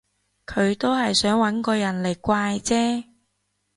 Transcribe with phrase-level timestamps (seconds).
[0.47, 3.03] 佢都係想搵個人嚟怪啫